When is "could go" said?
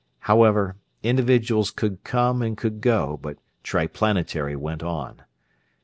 2.57-3.19